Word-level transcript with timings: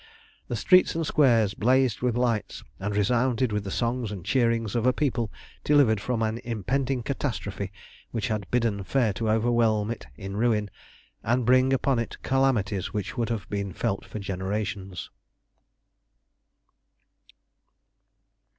The 0.47 0.55
streets 0.55 0.95
and 0.95 1.05
squares 1.05 1.53
blazed 1.53 2.01
with 2.01 2.17
lights 2.17 2.63
and 2.79 2.95
resounded 2.95 3.51
with 3.51 3.63
the 3.63 3.69
songs 3.69 4.11
and 4.11 4.25
cheerings 4.25 4.75
of 4.75 4.87
a 4.87 4.93
people 4.93 5.31
delivered 5.63 6.01
from 6.01 6.23
an 6.23 6.39
impending 6.39 7.03
catastrophe 7.03 7.71
which 8.09 8.29
had 8.29 8.49
bidden 8.49 8.83
fair 8.83 9.13
to 9.13 9.29
overwhelm 9.29 9.91
it 9.91 10.07
in 10.15 10.35
ruin, 10.37 10.71
and 11.21 11.45
bring 11.45 11.71
upon 11.71 11.99
it 11.99 12.17
calamities 12.23 12.91
which 12.91 13.15
would 13.15 13.29
have 13.29 13.47
been 13.51 13.73
felt 13.73 14.03
for 14.03 14.17
generations. 14.17 15.11